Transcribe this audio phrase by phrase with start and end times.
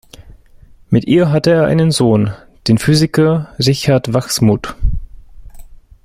[0.89, 2.33] Mit ihr hatte er einen Sohn,
[2.67, 4.73] den Physiker Richard Wachsmuth.